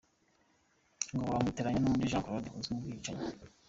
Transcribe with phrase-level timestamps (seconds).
[1.11, 3.25] Ngo bamwitiranya n’undi Jean Claude uzwi mu bwicanyi